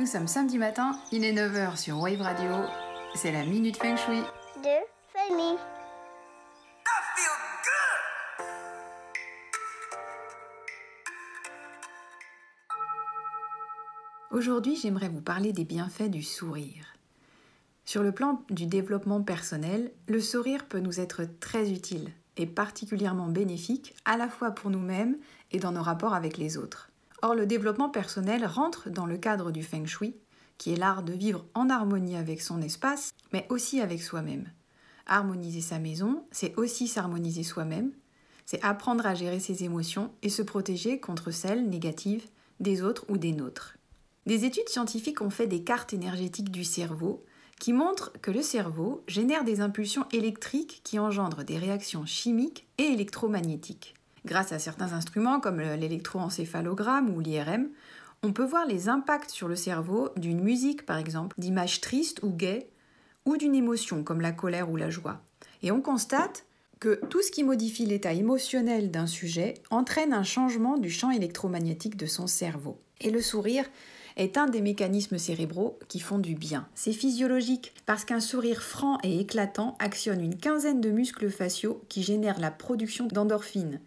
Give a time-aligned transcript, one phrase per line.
[0.00, 2.50] Nous sommes samedi matin, il est 9h sur Wave Radio.
[3.14, 4.22] C'est la Minute Feng Shui.
[4.62, 4.78] de
[5.12, 5.58] famille.
[14.30, 16.96] Aujourd'hui, j'aimerais vous parler des bienfaits du sourire.
[17.84, 23.28] Sur le plan du développement personnel, le sourire peut nous être très utile et particulièrement
[23.28, 25.18] bénéfique à la fois pour nous-mêmes
[25.52, 26.89] et dans nos rapports avec les autres.
[27.22, 30.14] Or, le développement personnel rentre dans le cadre du feng shui,
[30.58, 34.48] qui est l'art de vivre en harmonie avec son espace, mais aussi avec soi-même.
[35.06, 37.92] Harmoniser sa maison, c'est aussi s'harmoniser soi-même,
[38.46, 42.26] c'est apprendre à gérer ses émotions et se protéger contre celles négatives
[42.58, 43.76] des autres ou des nôtres.
[44.26, 47.24] Des études scientifiques ont fait des cartes énergétiques du cerveau
[47.58, 52.84] qui montrent que le cerveau génère des impulsions électriques qui engendrent des réactions chimiques et
[52.84, 53.94] électromagnétiques.
[54.24, 57.68] Grâce à certains instruments comme l'électroencéphalogramme ou l'IRM,
[58.22, 62.30] on peut voir les impacts sur le cerveau d'une musique par exemple, d'images tristes ou
[62.30, 62.68] gaies,
[63.24, 65.20] ou d'une émotion comme la colère ou la joie.
[65.62, 66.44] Et on constate
[66.80, 71.96] que tout ce qui modifie l'état émotionnel d'un sujet entraîne un changement du champ électromagnétique
[71.96, 72.80] de son cerveau.
[73.00, 73.66] Et le sourire
[74.16, 76.66] est un des mécanismes cérébraux qui font du bien.
[76.74, 82.02] C'est physiologique parce qu'un sourire franc et éclatant actionne une quinzaine de muscles faciaux qui
[82.02, 83.80] génèrent la production d'endorphines.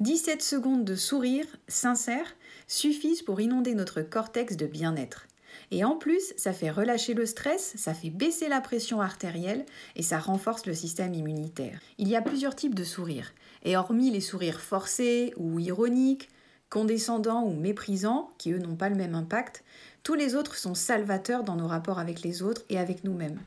[0.00, 5.26] 17 secondes de sourire sincère suffisent pour inonder notre cortex de bien-être.
[5.70, 10.02] Et en plus, ça fait relâcher le stress, ça fait baisser la pression artérielle et
[10.02, 11.80] ça renforce le système immunitaire.
[11.98, 13.32] Il y a plusieurs types de sourires.
[13.64, 16.28] Et hormis les sourires forcés ou ironiques,
[16.70, 19.64] condescendants ou méprisants, qui eux n'ont pas le même impact,
[20.02, 23.40] tous les autres sont salvateurs dans nos rapports avec les autres et avec nous-mêmes.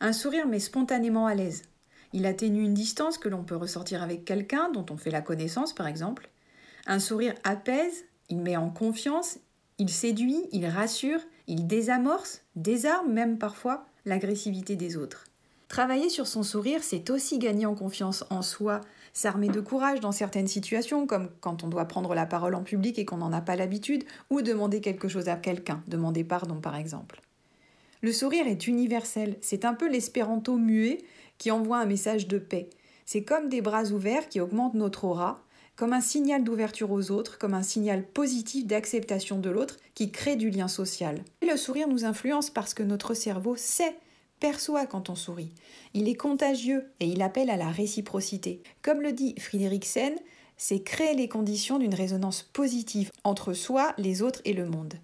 [0.00, 1.62] Un sourire met spontanément à l'aise.
[2.12, 5.74] Il atténue une distance que l'on peut ressortir avec quelqu'un dont on fait la connaissance
[5.74, 6.30] par exemple.
[6.86, 9.38] Un sourire apaise, il met en confiance,
[9.78, 15.24] il séduit, il rassure, il désamorce, désarme même parfois l'agressivité des autres.
[15.68, 18.80] Travailler sur son sourire, c'est aussi gagner en confiance en soi,
[19.12, 22.98] s'armer de courage dans certaines situations, comme quand on doit prendre la parole en public
[22.98, 26.74] et qu'on n'en a pas l'habitude, ou demander quelque chose à quelqu'un, demander pardon par
[26.74, 27.20] exemple.
[28.00, 30.98] Le sourire est universel, c'est un peu l'espéranto muet
[31.36, 32.70] qui envoie un message de paix.
[33.04, 35.44] C'est comme des bras ouverts qui augmentent notre aura,
[35.76, 40.36] comme un signal d'ouverture aux autres, comme un signal positif d'acceptation de l'autre qui crée
[40.36, 41.22] du lien social.
[41.42, 43.96] Et le sourire nous influence parce que notre cerveau sait
[44.40, 45.52] perçoit quand on sourit.
[45.94, 48.62] Il est contagieux et il appelle à la réciprocité.
[48.82, 50.14] Comme le dit Frédéric Sen,
[50.56, 54.94] c'est créer les conditions d'une résonance positive entre soi, les autres et le monde.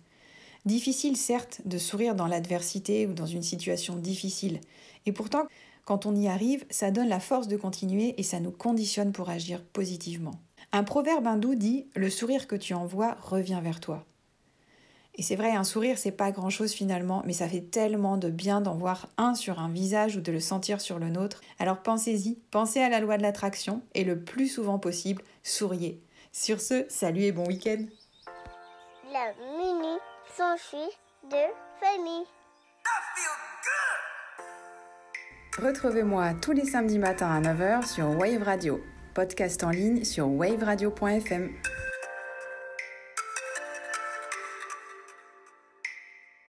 [0.65, 4.61] Difficile certes de sourire dans l'adversité ou dans une situation difficile,
[5.06, 5.47] et pourtant,
[5.84, 9.28] quand on y arrive, ça donne la force de continuer et ça nous conditionne pour
[9.28, 10.41] agir positivement.
[10.72, 14.06] Un proverbe hindou dit Le sourire que tu envoies revient vers toi.
[15.17, 18.31] Et c'est vrai, un sourire, c'est pas grand chose finalement, mais ça fait tellement de
[18.31, 21.41] bien d'en voir un sur un visage ou de le sentir sur le nôtre.
[21.61, 26.01] Alors pensez-y, pensez à la loi de l'attraction et le plus souvent possible, souriez.
[26.33, 27.85] Sur ce, salut et bon week-end.
[29.13, 29.99] La mini
[30.37, 30.91] s'enfuit
[31.31, 31.37] de
[31.81, 32.27] famille.
[35.63, 38.81] Retrouvez-moi tous les samedis matins à 9h sur Wave Radio,
[39.15, 41.51] podcast en ligne sur waveradio.fm.